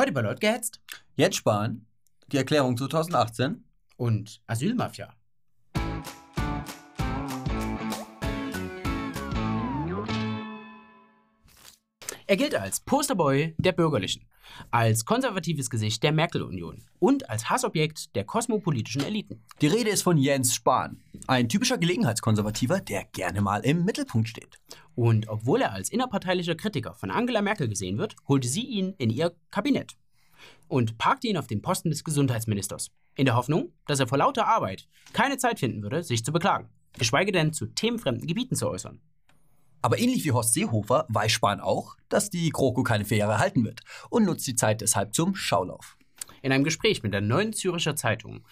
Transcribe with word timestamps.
Heute 0.00 0.12
bei 0.12 0.22
Leut 0.22 0.40
gehetzt 0.40 0.80
Jetzt 1.14 1.36
sparen. 1.36 1.84
Die 2.32 2.38
Erklärung 2.38 2.74
2018. 2.74 3.62
und 3.98 4.40
Asylmafia. 4.46 5.12
Er 12.26 12.36
gilt 12.38 12.54
als 12.54 12.80
Posterboy 12.80 13.54
der 13.58 13.72
Bürgerlichen, 13.72 14.24
als 14.70 15.04
konservatives 15.04 15.70
Gesicht 15.70 16.02
der 16.02 16.12
Merkel-Union 16.12 16.84
und 16.98 17.28
als 17.28 17.50
Hassobjekt 17.50 18.14
der 18.16 18.24
kosmopolitischen 18.24 19.02
Eliten. 19.02 19.42
Die 19.60 19.66
Rede 19.66 19.90
ist 19.90 20.02
von 20.02 20.16
Jens 20.16 20.54
Spahn. 20.54 21.02
Ein 21.26 21.48
typischer 21.48 21.78
Gelegenheitskonservativer, 21.78 22.80
der 22.80 23.04
gerne 23.12 23.40
mal 23.40 23.64
im 23.64 23.84
Mittelpunkt 23.84 24.28
steht. 24.28 24.58
Und 24.94 25.28
obwohl 25.28 25.62
er 25.62 25.72
als 25.72 25.90
innerparteilicher 25.90 26.54
Kritiker 26.54 26.94
von 26.94 27.10
Angela 27.10 27.42
Merkel 27.42 27.68
gesehen 27.68 27.98
wird, 27.98 28.16
holte 28.28 28.48
sie 28.48 28.64
ihn 28.64 28.94
in 28.98 29.10
ihr 29.10 29.34
Kabinett 29.50 29.96
und 30.68 30.98
parkte 30.98 31.28
ihn 31.28 31.36
auf 31.36 31.46
den 31.46 31.62
Posten 31.62 31.90
des 31.90 32.04
Gesundheitsministers, 32.04 32.90
in 33.16 33.26
der 33.26 33.36
Hoffnung, 33.36 33.72
dass 33.86 34.00
er 34.00 34.06
vor 34.06 34.18
lauter 34.18 34.46
Arbeit 34.46 34.88
keine 35.12 35.36
Zeit 35.36 35.58
finden 35.58 35.82
würde, 35.82 36.02
sich 36.02 36.24
zu 36.24 36.32
beklagen, 36.32 36.68
geschweige 36.98 37.32
denn 37.32 37.52
zu 37.52 37.66
themenfremden 37.66 38.26
Gebieten 38.26 38.56
zu 38.56 38.68
äußern. 38.68 39.00
Aber 39.82 39.98
ähnlich 39.98 40.24
wie 40.24 40.32
Horst 40.32 40.54
Seehofer 40.54 41.06
weiß 41.08 41.32
Spahn 41.32 41.60
auch, 41.60 41.96
dass 42.08 42.30
die 42.30 42.50
GroKo 42.50 42.82
keine 42.82 43.04
vier 43.04 43.18
Jahre 43.18 43.38
halten 43.38 43.64
wird 43.64 43.80
und 44.10 44.24
nutzt 44.24 44.46
die 44.46 44.56
Zeit 44.56 44.80
deshalb 44.80 45.14
zum 45.14 45.34
Schaulauf. 45.34 45.96
In 46.42 46.52
einem 46.52 46.64
Gespräch 46.64 47.02
mit 47.02 47.14
der 47.14 47.20
Neuen 47.20 47.52
Züricher 47.52 47.96
Zeitung 47.96 48.44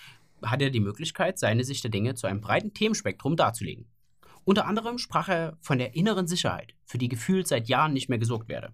hat 0.42 0.62
er 0.62 0.70
die 0.70 0.80
Möglichkeit, 0.80 1.38
seine 1.38 1.64
Sicht 1.64 1.84
der 1.84 1.90
Dinge 1.90 2.14
zu 2.14 2.26
einem 2.26 2.40
breiten 2.40 2.72
Themenspektrum 2.72 3.36
darzulegen. 3.36 3.86
Unter 4.44 4.66
anderem 4.66 4.98
sprach 4.98 5.28
er 5.28 5.58
von 5.60 5.78
der 5.78 5.94
inneren 5.94 6.26
Sicherheit, 6.26 6.74
für 6.86 6.98
die 6.98 7.08
gefühlt 7.08 7.48
seit 7.48 7.68
Jahren 7.68 7.92
nicht 7.92 8.08
mehr 8.08 8.18
gesorgt 8.18 8.48
werde. 8.48 8.72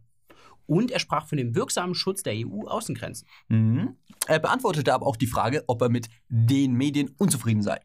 Und 0.67 0.91
er 0.91 0.99
sprach 0.99 1.27
von 1.27 1.37
dem 1.37 1.55
wirksamen 1.55 1.95
Schutz 1.95 2.23
der 2.23 2.35
EU-Außengrenzen. 2.35 3.27
Mhm. 3.49 3.97
Er 4.27 4.39
beantwortete 4.39 4.95
aber 4.95 5.07
auch 5.07 5.17
die 5.17 5.27
Frage, 5.27 5.65
ob 5.67 5.83
er 5.83 5.89
mit 5.89 6.09
den 6.29 6.75
Medien 6.75 7.15
unzufrieden 7.19 7.63
sei. 7.63 7.81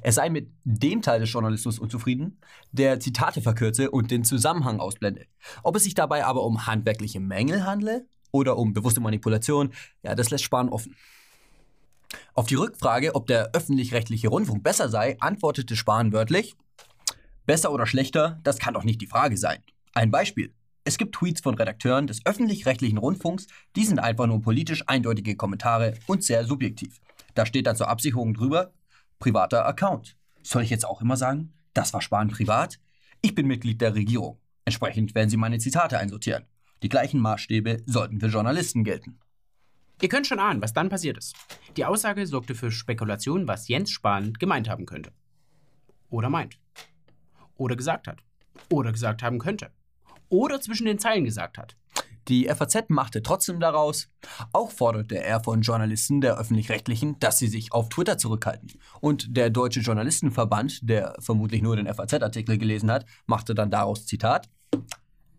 Er 0.00 0.12
sei 0.12 0.28
mit 0.28 0.50
dem 0.64 1.02
Teil 1.02 1.20
des 1.20 1.32
Journalismus 1.32 1.78
unzufrieden, 1.78 2.40
der 2.72 3.00
Zitate 3.00 3.40
verkürze 3.40 3.90
und 3.90 4.10
den 4.10 4.24
Zusammenhang 4.24 4.80
ausblende. 4.80 5.26
Ob 5.62 5.76
es 5.76 5.84
sich 5.84 5.94
dabei 5.94 6.24
aber 6.24 6.42
um 6.44 6.66
handwerkliche 6.66 7.20
Mängel 7.20 7.64
handle 7.64 8.06
oder 8.32 8.56
um 8.56 8.72
bewusste 8.72 9.00
Manipulation, 9.00 9.72
ja, 10.02 10.14
das 10.14 10.30
lässt 10.30 10.44
Spahn 10.44 10.68
offen. 10.68 10.94
Auf 12.34 12.46
die 12.46 12.54
Rückfrage, 12.54 13.14
ob 13.14 13.26
der 13.26 13.50
öffentlich-rechtliche 13.52 14.28
Rundfunk 14.28 14.62
besser 14.62 14.88
sei, 14.88 15.16
antwortete 15.20 15.76
Spahn 15.76 16.12
wörtlich, 16.12 16.54
besser 17.46 17.72
oder 17.72 17.86
schlechter, 17.86 18.40
das 18.42 18.58
kann 18.58 18.74
doch 18.74 18.84
nicht 18.84 19.00
die 19.00 19.06
Frage 19.06 19.36
sein. 19.36 19.62
Ein 19.94 20.10
Beispiel. 20.10 20.52
Es 20.84 20.98
gibt 20.98 21.16
Tweets 21.16 21.40
von 21.40 21.54
Redakteuren 21.54 22.06
des 22.06 22.24
öffentlich-rechtlichen 22.24 22.98
Rundfunks, 22.98 23.48
die 23.74 23.84
sind 23.84 23.98
einfach 23.98 24.26
nur 24.26 24.40
politisch 24.40 24.84
eindeutige 24.86 25.34
Kommentare 25.34 25.94
und 26.06 26.22
sehr 26.22 26.44
subjektiv. 26.44 27.00
Da 27.34 27.44
steht 27.44 27.66
dann 27.66 27.76
zur 27.76 27.88
Absicherung 27.88 28.34
drüber, 28.34 28.72
privater 29.18 29.66
Account. 29.66 30.16
Soll 30.42 30.62
ich 30.62 30.70
jetzt 30.70 30.86
auch 30.86 31.00
immer 31.00 31.16
sagen, 31.16 31.52
das 31.74 31.92
war 31.92 32.00
Spahn 32.00 32.28
privat? 32.28 32.78
Ich 33.22 33.34
bin 33.34 33.46
Mitglied 33.46 33.80
der 33.80 33.94
Regierung. 33.94 34.38
Entsprechend 34.64 35.14
werden 35.14 35.30
Sie 35.30 35.36
meine 35.36 35.58
Zitate 35.58 35.98
einsortieren. 35.98 36.44
Die 36.82 36.88
gleichen 36.88 37.20
Maßstäbe 37.20 37.82
sollten 37.86 38.20
für 38.20 38.26
Journalisten 38.26 38.84
gelten. 38.84 39.18
Ihr 40.02 40.08
könnt 40.08 40.26
schon 40.26 40.40
ahnen, 40.40 40.60
was 40.60 40.74
dann 40.74 40.90
passiert 40.90 41.16
ist. 41.16 41.34
Die 41.76 41.84
Aussage 41.84 42.26
sorgte 42.26 42.54
für 42.54 42.70
Spekulationen, 42.70 43.48
was 43.48 43.68
Jens 43.68 43.90
Spahn 43.90 44.34
gemeint 44.34 44.68
haben 44.68 44.84
könnte. 44.84 45.12
Oder 46.10 46.28
meint. 46.28 46.58
Oder 47.56 47.76
gesagt 47.76 48.06
hat. 48.06 48.22
Oder 48.70 48.92
gesagt 48.92 49.22
haben 49.22 49.38
könnte. 49.38 49.70
Oder 50.28 50.60
zwischen 50.60 50.86
den 50.86 50.98
Zeilen 50.98 51.24
gesagt 51.24 51.56
hat. 51.56 51.76
Die 52.28 52.48
FAZ 52.48 52.88
machte 52.88 53.22
trotzdem 53.22 53.60
daraus, 53.60 54.08
auch 54.52 54.72
forderte 54.72 55.22
er 55.22 55.44
von 55.44 55.62
Journalisten 55.62 56.20
der 56.20 56.38
öffentlich-rechtlichen, 56.38 57.18
dass 57.20 57.38
sie 57.38 57.46
sich 57.46 57.72
auf 57.72 57.88
Twitter 57.88 58.18
zurückhalten. 58.18 58.72
Und 59.00 59.36
der 59.36 59.50
Deutsche 59.50 59.80
Journalistenverband, 59.80 60.88
der 60.88 61.14
vermutlich 61.20 61.62
nur 61.62 61.76
den 61.76 61.86
FAZ-Artikel 61.86 62.58
gelesen 62.58 62.90
hat, 62.90 63.06
machte 63.26 63.54
dann 63.54 63.70
daraus 63.70 64.06
Zitat. 64.06 64.48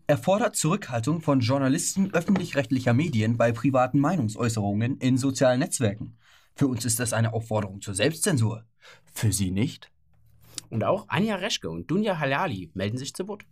Er 0.06 0.16
fordert 0.16 0.56
Zurückhaltung 0.56 1.20
von 1.20 1.40
Journalisten 1.40 2.14
öffentlich-rechtlicher 2.14 2.94
Medien 2.94 3.36
bei 3.36 3.52
privaten 3.52 3.98
Meinungsäußerungen 3.98 4.96
in 4.96 5.18
sozialen 5.18 5.60
Netzwerken. 5.60 6.16
Für 6.54 6.66
uns 6.66 6.86
ist 6.86 6.98
das 6.98 7.12
eine 7.12 7.34
Aufforderung 7.34 7.82
zur 7.82 7.94
Selbstzensur. 7.94 8.64
Für 9.12 9.32
Sie 9.32 9.50
nicht? 9.50 9.92
Und 10.70 10.82
auch 10.82 11.04
Anja 11.08 11.36
Reschke 11.36 11.68
und 11.68 11.90
Dunja 11.90 12.18
Halali 12.18 12.70
melden 12.72 12.96
sich 12.96 13.14
zu 13.14 13.28
Wort. 13.28 13.44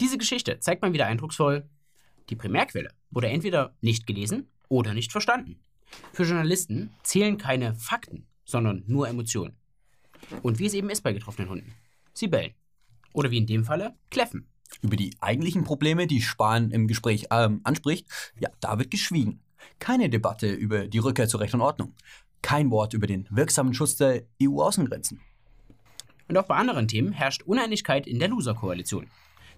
Diese 0.00 0.18
Geschichte 0.18 0.58
zeigt 0.58 0.82
mal 0.82 0.92
wieder 0.92 1.06
eindrucksvoll, 1.06 1.68
die 2.30 2.36
Primärquelle 2.36 2.92
wurde 3.10 3.28
entweder 3.28 3.74
nicht 3.80 4.06
gelesen 4.06 4.48
oder 4.68 4.94
nicht 4.94 5.12
verstanden. 5.12 5.58
Für 6.12 6.22
Journalisten 6.22 6.94
zählen 7.02 7.36
keine 7.38 7.74
Fakten, 7.74 8.26
sondern 8.44 8.84
nur 8.86 9.08
Emotionen. 9.08 9.56
Und 10.42 10.58
wie 10.58 10.66
es 10.66 10.74
eben 10.74 10.90
ist 10.90 11.02
bei 11.02 11.12
getroffenen 11.12 11.50
Hunden. 11.50 11.74
Sie 12.12 12.28
bellen. 12.28 12.54
Oder 13.12 13.30
wie 13.30 13.38
in 13.38 13.46
dem 13.46 13.64
Falle, 13.64 13.94
kläffen. 14.10 14.46
Über 14.82 14.96
die 14.96 15.16
eigentlichen 15.20 15.64
Probleme, 15.64 16.06
die 16.06 16.22
Spahn 16.22 16.70
im 16.70 16.86
Gespräch 16.86 17.26
ähm, 17.32 17.60
anspricht, 17.64 18.06
ja, 18.38 18.50
da 18.60 18.78
wird 18.78 18.90
geschwiegen. 18.90 19.40
Keine 19.80 20.08
Debatte 20.08 20.52
über 20.52 20.86
die 20.86 20.98
Rückkehr 20.98 21.28
zur 21.28 21.40
Recht 21.40 21.54
und 21.54 21.60
Ordnung. 21.60 21.94
Kein 22.42 22.70
Wort 22.70 22.94
über 22.94 23.06
den 23.06 23.26
wirksamen 23.30 23.74
Schutz 23.74 23.96
der 23.96 24.22
EU-Außengrenzen. 24.40 25.20
Und 26.28 26.36
auch 26.36 26.46
bei 26.46 26.54
anderen 26.54 26.86
Themen 26.86 27.12
herrscht 27.12 27.42
Uneinigkeit 27.42 28.06
in 28.06 28.20
der 28.20 28.28
Loser-Koalition. 28.28 29.08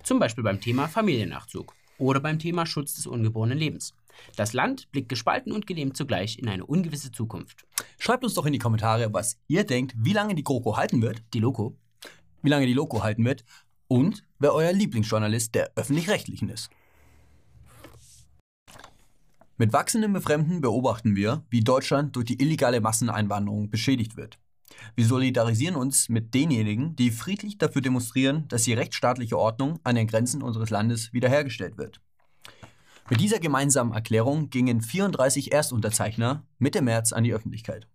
Zum 0.03 0.19
Beispiel 0.19 0.43
beim 0.43 0.61
Thema 0.61 0.89
Familiennachzug 0.89 1.75
oder 2.03 2.21
beim 2.21 2.39
Thema 2.39 2.67
Schutz 2.67 2.95
des 2.95 3.07
ungeborenen 3.07 3.57
Lebens. 3.57 3.95
Das 4.37 4.53
Land 4.53 4.91
blickt 4.91 5.09
gespalten 5.09 5.53
und 5.53 5.67
gelähmt 5.67 5.97
zugleich 5.97 6.39
in 6.39 6.49
eine 6.49 6.67
ungewisse 6.67 7.13
Zukunft. 7.13 7.65
Schreibt 7.99 8.25
uns 8.25 8.35
doch 8.35 8.45
in 8.45 8.53
die 8.53 8.59
Kommentare, 8.59 9.13
was 9.13 9.39
ihr 9.49 9.65
denkt, 9.65 9.95
wie 9.97 10.13
lange 10.13 10.35
die 10.35 10.45
GroKo 10.45 10.77
halten 10.77 11.01
wird, 11.01 11.23
Die 11.33 11.41
Loco? 11.41 11.77
wie 12.43 12.51
lange 12.51 12.67
die 12.67 12.75
Loco 12.75 13.05
halten 13.05 13.25
wird 13.25 13.45
und 13.87 14.25
wer 14.41 14.53
euer 14.53 14.73
Lieblingsjournalist 14.73 15.55
der 15.55 15.71
öffentlich-rechtlichen 15.77 16.49
ist. 16.49 16.71
Mit 19.59 19.73
wachsendem 19.73 20.13
Befremden 20.13 20.61
beobachten 20.61 21.15
wir, 21.15 21.45
wie 21.51 21.61
Deutschland 21.61 22.17
durch 22.17 22.25
die 22.27 22.43
illegale 22.43 22.81
Masseneinwanderung 22.81 23.71
beschädigt 23.71 24.17
wird. 24.17 24.41
Wir 24.95 25.07
solidarisieren 25.07 25.77
uns 25.77 26.09
mit 26.09 26.35
denjenigen, 26.35 26.97
die 26.97 27.11
friedlich 27.11 27.59
dafür 27.59 27.83
demonstrieren, 27.83 28.47
dass 28.49 28.65
die 28.65 28.75
rechtsstaatliche 28.75 29.39
Ordnung 29.39 29.79
an 29.85 29.95
den 29.95 30.07
Grenzen 30.07 30.43
unseres 30.43 30.71
Landes 30.71 31.13
wiederhergestellt 31.13 31.79
wird. 31.79 32.01
Mit 33.11 33.21
dieser 33.21 33.41
gemeinsamen 33.41 33.93
Erklärung 33.93 34.51
gingen 34.51 34.81
34 34.81 35.53
Erstunterzeichner 35.53 36.47
Mitte 36.59 36.83
März 36.83 37.13
an 37.13 37.25
die 37.25 37.35
Öffentlichkeit. 37.35 37.87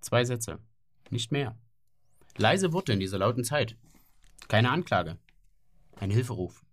Zwei 0.00 0.24
Sätze. 0.24 0.58
Nicht 1.10 1.32
mehr. 1.32 1.56
Leise 2.36 2.72
Worte 2.72 2.92
in 2.92 3.00
dieser 3.00 3.18
lauten 3.18 3.44
Zeit. 3.44 3.76
Keine 4.48 4.70
Anklage. 4.70 5.18
Ein 5.96 6.10
Hilferuf. 6.10 6.64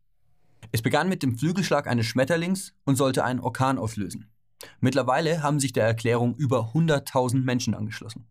Es 0.71 0.81
begann 0.81 1.09
mit 1.09 1.23
dem 1.23 1.37
Flügelschlag 1.37 1.87
eines 1.87 2.05
Schmetterlings 2.05 2.73
und 2.85 2.95
sollte 2.95 3.23
einen 3.23 3.39
Orkan 3.39 3.77
auslösen. 3.77 4.29
Mittlerweile 4.79 5.41
haben 5.41 5.59
sich 5.59 5.73
der 5.73 5.85
Erklärung 5.85 6.35
über 6.35 6.71
100.000 6.73 7.43
Menschen 7.43 7.73
angeschlossen. 7.73 8.27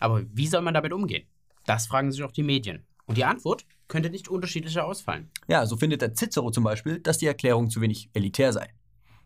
Aber 0.00 0.24
wie 0.32 0.46
soll 0.46 0.62
man 0.62 0.74
damit 0.74 0.92
umgehen? 0.92 1.26
Das 1.66 1.86
fragen 1.86 2.12
sich 2.12 2.22
auch 2.22 2.32
die 2.32 2.42
Medien. 2.42 2.86
Und 3.06 3.16
die 3.16 3.24
Antwort 3.24 3.64
könnte 3.88 4.10
nicht 4.10 4.28
unterschiedlicher 4.28 4.84
ausfallen. 4.84 5.30
Ja, 5.48 5.64
so 5.66 5.76
findet 5.76 6.02
der 6.02 6.14
Cicero 6.14 6.50
zum 6.50 6.64
Beispiel, 6.64 7.00
dass 7.00 7.18
die 7.18 7.26
Erklärung 7.26 7.70
zu 7.70 7.80
wenig 7.80 8.10
elitär 8.12 8.52
sei. 8.52 8.68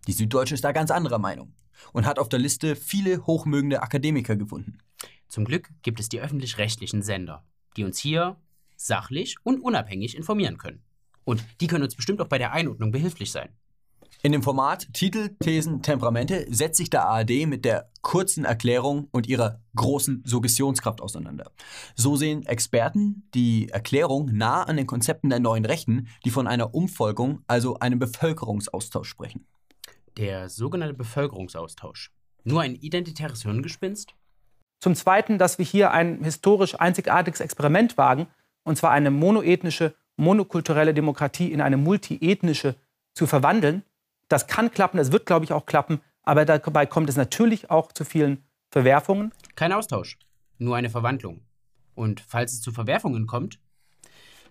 Die 0.07 0.13
Süddeutsche 0.13 0.55
ist 0.55 0.65
da 0.65 0.73
ganz 0.73 0.91
anderer 0.91 1.19
Meinung 1.19 1.55
und 1.93 2.07
hat 2.07 2.19
auf 2.19 2.29
der 2.29 2.39
Liste 2.39 2.77
viele 2.77 3.27
hochmögende 3.27 3.83
Akademiker 3.83 4.37
gefunden. 4.37 4.79
Zum 5.29 5.45
Glück 5.45 5.71
gibt 5.83 5.99
es 6.01 6.09
die 6.09 6.21
öffentlich-rechtlichen 6.21 7.03
Sender, 7.03 7.45
die 7.77 7.85
uns 7.85 7.99
hier 7.99 8.37
sachlich 8.77 9.37
und 9.45 9.61
unabhängig 9.61 10.17
informieren 10.17 10.59
können. 10.59 10.83
Und 11.25 11.45
die 11.61 11.67
können 11.67 11.85
uns 11.85 11.95
bestimmt 11.95 12.21
auch 12.21 12.29
bei 12.29 12.39
der 12.39 12.53
Einordnung 12.53 12.91
behilflich 12.91 13.31
sein. 13.31 13.51
In 14.25 14.31
dem 14.31 14.45
Format 14.45 14.87
Titel, 14.93 15.31
Thesen, 15.41 15.83
Temperamente 15.83 16.47
setzt 16.49 16.77
sich 16.77 16.89
der 16.89 17.07
ARD 17.07 17.45
mit 17.45 17.65
der 17.65 17.91
kurzen 18.03 18.45
Erklärung 18.45 19.09
und 19.11 19.27
ihrer 19.27 19.61
großen 19.75 20.23
Suggestionskraft 20.25 21.01
auseinander. 21.01 21.51
So 21.97 22.15
sehen 22.15 22.47
Experten 22.47 23.29
die 23.35 23.69
Erklärung 23.71 24.27
nah 24.33 24.63
an 24.63 24.77
den 24.77 24.87
Konzepten 24.87 25.29
der 25.29 25.41
neuen 25.41 25.65
Rechten, 25.65 26.07
die 26.25 26.31
von 26.31 26.47
einer 26.47 26.73
Umvolkung, 26.73 27.43
also 27.49 27.81
einem 27.81 27.99
Bevölkerungsaustausch 27.99 29.09
sprechen. 29.09 29.45
Der 30.17 30.49
sogenannte 30.49 30.95
Bevölkerungsaustausch. 30.95 32.13
Nur 32.45 32.61
ein 32.61 32.77
identitäres 32.77 33.43
Hirngespinst? 33.43 34.15
Zum 34.79 34.95
Zweiten, 34.95 35.39
dass 35.39 35.59
wir 35.59 35.65
hier 35.65 35.91
ein 35.91 36.23
historisch 36.23 36.79
einzigartiges 36.79 37.41
Experiment 37.41 37.99
wagen, 37.99 38.29
und 38.63 38.79
zwar 38.79 38.93
eine 38.93 39.11
monoethnische, 39.11 39.97
monokulturelle 40.17 40.95
Demokratie 40.95 41.51
in 41.51 41.61
eine 41.61 41.77
multiethnische 41.77 42.77
zu 43.15 43.27
verwandeln. 43.27 43.83
Das 44.33 44.47
kann 44.47 44.71
klappen, 44.71 44.97
das 44.97 45.13
wird, 45.13 45.27
glaube 45.27 45.45
ich, 45.45 45.53
auch 45.53 45.67
klappen, 45.67 46.01
aber 46.23 46.47
dabei 46.47 46.87
kommt 46.87 47.11
es 47.11 47.17
natürlich 47.17 47.71
auch 47.71 47.93
zu 47.93 48.07
vielen 48.07 48.47
Verwerfungen. 48.71 49.35
Kein 49.57 49.73
Austausch, 49.73 50.19
nur 50.57 50.75
eine 50.75 50.89
Verwandlung. 50.89 51.43
Und 51.95 52.23
falls 52.27 52.55
es 52.55 52.63
zu 52.63 52.73
Verwerfungen 52.73 53.27
kommt, 53.27 53.61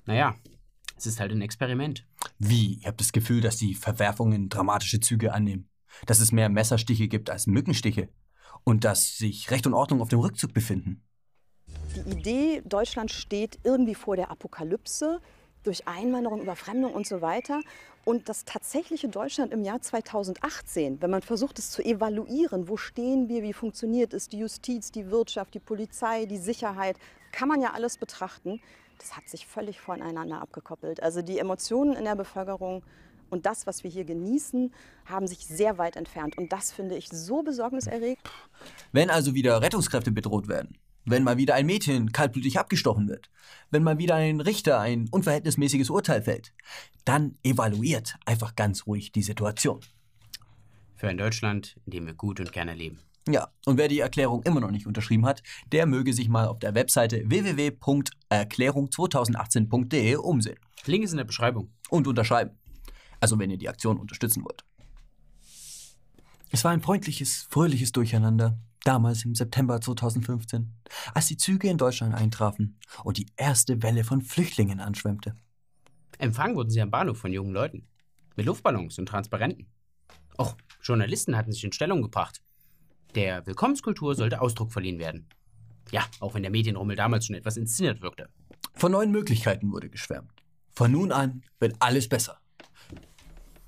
naja, 0.05 0.35
es 0.95 1.07
ist 1.07 1.19
halt 1.19 1.31
ein 1.31 1.41
Experiment. 1.41 2.05
Wie? 2.37 2.75
Ihr 2.75 2.89
habt 2.89 3.01
das 3.01 3.11
Gefühl, 3.11 3.41
dass 3.41 3.57
die 3.57 3.73
Verwerfungen 3.73 4.49
dramatische 4.49 4.99
Züge 4.99 5.33
annehmen. 5.33 5.67
dass 6.05 6.19
es 6.19 6.31
mehr 6.31 6.47
Messerstiche 6.47 7.07
gibt 7.07 7.31
als 7.31 7.47
Mückenstiche 7.47 8.07
und 8.63 8.85
dass 8.85 9.17
sich 9.17 9.49
Recht 9.49 9.65
und 9.65 9.73
Ordnung 9.73 10.01
auf 10.01 10.09
dem 10.09 10.19
Rückzug 10.19 10.53
befinden. 10.53 11.03
Die 11.95 12.11
Idee, 12.11 12.61
Deutschland 12.65 13.11
steht 13.11 13.57
irgendwie 13.63 13.95
vor 13.95 14.15
der 14.15 14.29
Apokalypse 14.29 15.19
durch 15.63 15.87
Einwanderung, 15.87 16.41
Überfremdung 16.41 16.93
und 16.93 17.07
so 17.07 17.21
weiter. 17.21 17.61
Und 18.03 18.29
das 18.29 18.45
tatsächliche 18.45 19.09
Deutschland 19.09 19.53
im 19.53 19.63
Jahr 19.63 19.81
2018, 19.81 21.01
wenn 21.01 21.11
man 21.11 21.21
versucht 21.21 21.59
es 21.59 21.69
zu 21.69 21.83
evaluieren, 21.83 22.67
wo 22.67 22.77
stehen 22.77 23.29
wir, 23.29 23.43
wie 23.43 23.53
funktioniert 23.53 24.13
es, 24.13 24.27
die 24.27 24.39
Justiz, 24.39 24.91
die 24.91 25.11
Wirtschaft, 25.11 25.53
die 25.53 25.59
Polizei, 25.59 26.25
die 26.25 26.37
Sicherheit, 26.37 26.97
kann 27.31 27.47
man 27.47 27.61
ja 27.61 27.73
alles 27.73 27.97
betrachten. 27.97 28.59
Das 28.97 29.15
hat 29.15 29.29
sich 29.29 29.45
völlig 29.45 29.79
voneinander 29.79 30.41
abgekoppelt. 30.41 31.01
Also 31.01 31.21
die 31.21 31.39
Emotionen 31.39 31.95
in 31.95 32.05
der 32.05 32.15
Bevölkerung 32.15 32.83
und 33.31 33.45
das, 33.45 33.65
was 33.65 33.83
wir 33.83 33.89
hier 33.89 34.03
genießen, 34.03 34.73
haben 35.05 35.25
sich 35.25 35.45
sehr 35.47 35.77
weit 35.77 35.95
entfernt. 35.95 36.37
Und 36.37 36.51
das 36.51 36.71
finde 36.71 36.95
ich 36.95 37.07
so 37.07 37.43
besorgniserregend. 37.43 38.19
Wenn 38.91 39.09
also 39.09 39.33
wieder 39.33 39.61
Rettungskräfte 39.61 40.11
bedroht 40.11 40.47
werden, 40.47 40.75
wenn 41.05 41.23
mal 41.23 41.37
wieder 41.37 41.55
ein 41.55 41.65
Mädchen 41.65 42.11
kaltblütig 42.11 42.59
abgestochen 42.59 43.07
wird, 43.07 43.29
wenn 43.69 43.83
mal 43.83 43.97
wieder 43.97 44.15
ein 44.15 44.41
Richter 44.41 44.79
ein 44.79 45.07
unverhältnismäßiges 45.09 45.89
Urteil 45.89 46.21
fällt, 46.21 46.53
dann 47.05 47.37
evaluiert 47.43 48.15
einfach 48.25 48.55
ganz 48.55 48.87
ruhig 48.87 49.11
die 49.11 49.23
Situation. 49.23 49.79
Für 50.95 51.07
ein 51.07 51.17
Deutschland, 51.17 51.77
in 51.85 51.91
dem 51.91 52.05
wir 52.05 52.13
gut 52.13 52.39
und 52.39 52.51
gerne 52.51 52.75
leben. 52.75 52.99
Ja, 53.27 53.49
und 53.65 53.77
wer 53.77 53.87
die 53.87 53.99
Erklärung 53.99 54.41
immer 54.43 54.61
noch 54.61 54.71
nicht 54.71 54.87
unterschrieben 54.87 55.25
hat, 55.25 55.43
der 55.71 55.85
möge 55.85 56.13
sich 56.13 56.27
mal 56.27 56.47
auf 56.47 56.59
der 56.59 56.73
Webseite 56.73 57.21
www.erklärung2018.de 57.25 60.15
umsehen. 60.15 60.57
Link 60.85 61.03
ist 61.03 61.11
in 61.11 61.17
der 61.17 61.25
Beschreibung. 61.25 61.71
Und 61.89 62.07
unterschreiben. 62.07 62.57
Also 63.19 63.37
wenn 63.37 63.51
ihr 63.51 63.57
die 63.57 63.69
Aktion 63.69 63.99
unterstützen 63.99 64.43
wollt. 64.43 64.63
Es 66.49 66.63
war 66.63 66.71
ein 66.71 66.81
freundliches, 66.81 67.45
fröhliches 67.49 67.91
Durcheinander 67.91 68.57
damals 68.83 69.25
im 69.25 69.35
September 69.35 69.79
2015, 69.79 70.73
als 71.13 71.27
die 71.27 71.37
Züge 71.37 71.69
in 71.69 71.77
Deutschland 71.77 72.15
eintrafen 72.15 72.79
und 73.03 73.17
die 73.17 73.27
erste 73.37 73.81
Welle 73.83 74.03
von 74.03 74.21
Flüchtlingen 74.21 74.79
anschwemmte. 74.79 75.35
Empfangen 76.17 76.55
wurden 76.55 76.69
sie 76.69 76.81
am 76.81 76.91
Bahnhof 76.91 77.17
von 77.17 77.33
jungen 77.33 77.53
Leuten. 77.53 77.87
Mit 78.35 78.45
Luftballons 78.45 78.97
und 78.99 79.07
Transparenten. 79.07 79.67
Auch 80.37 80.55
Journalisten 80.81 81.35
hatten 81.35 81.51
sich 81.51 81.63
in 81.63 81.71
Stellung 81.71 82.01
gebracht. 82.01 82.41
Der 83.15 83.45
Willkommenskultur 83.45 84.15
sollte 84.15 84.41
Ausdruck 84.41 84.71
verliehen 84.71 84.99
werden. 84.99 85.27
Ja, 85.91 86.05
auch 86.19 86.33
wenn 86.33 86.43
der 86.43 86.51
Medienrummel 86.51 86.95
damals 86.95 87.25
schon 87.25 87.35
etwas 87.35 87.57
inszeniert 87.57 88.01
wirkte. 88.01 88.29
Von 88.73 88.93
neuen 88.93 89.11
Möglichkeiten 89.11 89.71
wurde 89.71 89.89
geschwärmt. 89.89 90.31
Von 90.73 90.91
nun 90.91 91.11
an 91.11 91.43
wird 91.59 91.75
alles 91.79 92.07
besser. 92.07 92.39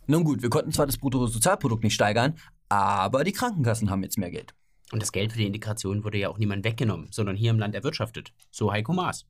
Nun 0.07 0.23
gut, 0.23 0.41
wir 0.41 0.49
konnten 0.49 0.71
zwar 0.71 0.85
das 0.85 0.97
Bruttosozialprodukt 0.97 1.83
nicht 1.83 1.93
steigern, 1.93 2.35
aber 2.69 3.23
die 3.23 3.31
Krankenkassen 3.31 3.89
haben 3.89 4.03
jetzt 4.03 4.17
mehr 4.17 4.31
Geld. 4.31 4.53
Und 4.93 5.01
das 5.01 5.11
Geld 5.11 5.31
für 5.31 5.39
die 5.39 5.47
Integration 5.47 6.03
wurde 6.03 6.19
ja 6.19 6.29
auch 6.29 6.37
niemand 6.37 6.63
weggenommen, 6.63 7.07
sondern 7.09 7.35
hier 7.35 7.49
im 7.49 7.57
Land 7.57 7.73
erwirtschaftet. 7.73 8.31
So 8.51 8.71
Heiko 8.71 8.93
Maas. 8.93 9.25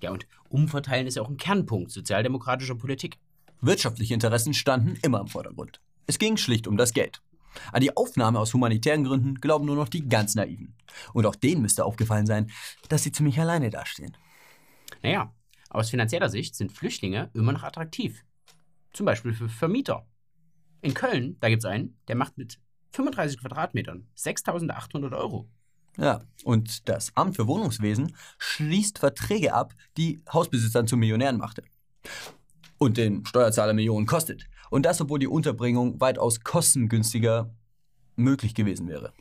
Ja, 0.00 0.10
und 0.10 0.26
umverteilen 0.48 1.06
ist 1.06 1.16
ja 1.16 1.22
auch 1.22 1.28
ein 1.28 1.36
Kernpunkt 1.36 1.90
sozialdemokratischer 1.90 2.74
Politik. 2.74 3.18
Wirtschaftliche 3.60 4.14
Interessen 4.14 4.54
standen 4.54 4.98
immer 5.02 5.20
im 5.20 5.26
Vordergrund. 5.26 5.82
Es 6.06 6.18
ging 6.18 6.38
schlicht 6.38 6.66
um 6.66 6.78
das 6.78 6.94
Geld. 6.94 7.20
An 7.70 7.82
die 7.82 7.94
Aufnahme 7.98 8.38
aus 8.38 8.54
humanitären 8.54 9.04
Gründen 9.04 9.34
glauben 9.34 9.66
nur 9.66 9.76
noch 9.76 9.90
die 9.90 10.08
ganz 10.08 10.34
Naiven. 10.34 10.74
Und 11.12 11.26
auch 11.26 11.36
denen 11.36 11.60
müsste 11.60 11.84
aufgefallen 11.84 12.24
sein, 12.24 12.50
dass 12.88 13.02
sie 13.02 13.12
ziemlich 13.12 13.38
alleine 13.38 13.68
dastehen. 13.68 14.16
Naja, 15.02 15.34
aus 15.68 15.90
finanzieller 15.90 16.30
Sicht 16.30 16.56
sind 16.56 16.72
Flüchtlinge 16.72 17.28
immer 17.34 17.52
noch 17.52 17.62
attraktiv. 17.62 18.24
Zum 18.94 19.04
Beispiel 19.04 19.34
für 19.34 19.50
Vermieter. 19.50 20.06
In 20.80 20.94
Köln, 20.94 21.36
da 21.40 21.50
gibt 21.50 21.62
es 21.62 21.70
einen, 21.70 21.98
der 22.08 22.16
macht 22.16 22.38
mit 22.38 22.58
35 22.90 23.40
Quadratmetern, 23.40 24.06
6.800 24.16 25.16
Euro. 25.16 25.48
Ja, 25.96 26.22
und 26.44 26.88
das 26.88 27.14
Amt 27.16 27.36
für 27.36 27.46
Wohnungswesen 27.48 28.14
schließt 28.38 28.98
Verträge 28.98 29.52
ab, 29.52 29.74
die 29.96 30.22
Hausbesitzern 30.32 30.86
zu 30.86 30.96
Millionären 30.96 31.38
machte. 31.38 31.64
Und 32.78 32.96
den 32.96 33.26
Steuerzahler 33.26 33.74
Millionen 33.74 34.06
kostet. 34.06 34.48
Und 34.70 34.86
das, 34.86 35.00
obwohl 35.00 35.18
die 35.18 35.26
Unterbringung 35.26 36.00
weitaus 36.00 36.40
kostengünstiger 36.40 37.52
möglich 38.14 38.54
gewesen 38.54 38.88
wäre. 38.88 39.12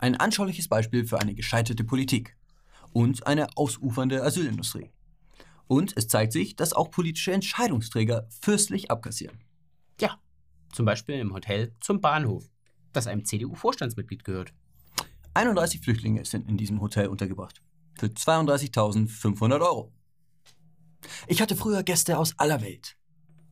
Ein 0.00 0.16
anschauliches 0.16 0.66
Beispiel 0.66 1.06
für 1.06 1.20
eine 1.20 1.34
gescheiterte 1.34 1.84
Politik 1.84 2.36
und 2.92 3.26
eine 3.26 3.56
ausufernde 3.56 4.22
Asylindustrie. 4.24 4.90
Und 5.68 5.96
es 5.96 6.08
zeigt 6.08 6.32
sich, 6.32 6.56
dass 6.56 6.72
auch 6.72 6.90
politische 6.90 7.32
Entscheidungsträger 7.32 8.26
fürstlich 8.40 8.90
abkassieren. 8.90 9.38
Ja, 10.00 10.18
zum 10.72 10.84
Beispiel 10.84 11.16
im 11.16 11.32
Hotel 11.32 11.74
zum 11.80 12.00
Bahnhof 12.00 12.51
das 12.92 13.06
einem 13.06 13.24
CDU-Vorstandsmitglied 13.24 14.24
gehört. 14.24 14.52
31 15.34 15.80
Flüchtlinge 15.80 16.24
sind 16.24 16.48
in 16.48 16.56
diesem 16.56 16.80
Hotel 16.80 17.08
untergebracht. 17.08 17.62
Für 17.98 18.06
32.500 18.06 19.60
Euro. 19.60 19.92
Ich 21.26 21.40
hatte 21.40 21.56
früher 21.56 21.82
Gäste 21.82 22.18
aus 22.18 22.38
aller 22.38 22.60
Welt. 22.60 22.96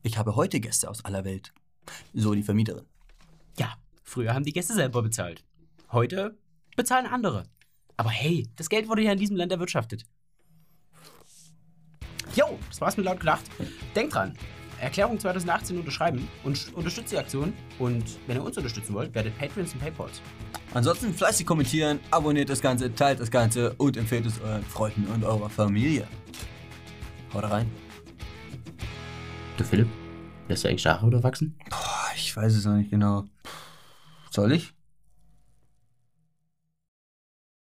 Ich 0.03 0.17
habe 0.17 0.35
heute 0.35 0.59
Gäste 0.59 0.89
aus 0.89 1.03
aller 1.05 1.25
Welt. 1.25 1.53
So 2.13 2.33
die 2.33 2.43
Vermieterin. 2.43 2.85
Ja, 3.57 3.73
früher 4.03 4.33
haben 4.33 4.45
die 4.45 4.53
Gäste 4.53 4.73
selber 4.73 5.01
bezahlt. 5.01 5.43
Heute 5.91 6.37
bezahlen 6.75 7.05
andere. 7.05 7.45
Aber 7.97 8.09
hey, 8.09 8.47
das 8.55 8.69
Geld 8.69 8.87
wurde 8.87 9.03
ja 9.03 9.11
in 9.11 9.19
diesem 9.19 9.35
Land 9.35 9.51
erwirtschaftet. 9.51 10.05
Jo, 12.35 12.57
das 12.69 12.79
war's 12.79 12.97
mit 12.97 13.05
laut 13.05 13.19
gelacht. 13.19 13.45
Denkt 13.95 14.15
dran, 14.15 14.37
Erklärung 14.81 15.19
2018 15.19 15.77
unterschreiben 15.77 16.27
und 16.43 16.73
unterstützt 16.73 17.11
die 17.11 17.17
Aktion. 17.17 17.53
Und 17.79 18.03
wenn 18.27 18.37
ihr 18.37 18.43
uns 18.43 18.57
unterstützen 18.57 18.93
wollt, 18.93 19.13
werdet 19.13 19.37
Patreons 19.37 19.73
und 19.73 19.79
Paypals. 19.79 20.21
Ansonsten 20.73 21.13
fleißig 21.13 21.45
kommentieren, 21.45 21.99
abonniert 22.09 22.49
das 22.49 22.61
Ganze, 22.61 22.93
teilt 22.93 23.19
das 23.19 23.29
Ganze 23.29 23.73
und 23.73 23.95
empfehlt 23.97 24.25
es 24.25 24.41
euren 24.41 24.63
Freunden 24.63 25.05
und 25.07 25.23
eurer 25.23 25.49
Familie. 25.49 26.07
Haut 27.33 27.43
rein. 27.43 27.69
Du 29.57 29.63
Philipp, 29.63 29.87
lässt 30.47 30.63
du 30.63 30.69
eigentlich 30.69 30.85
Haare 30.85 31.05
oder 31.05 31.21
wachsen? 31.23 31.57
Boah, 31.69 32.11
ich 32.15 32.35
weiß 32.35 32.55
es 32.55 32.65
noch 32.65 32.75
nicht 32.75 32.89
genau. 32.89 33.25
Soll 34.31 34.53
ich? 34.53 34.73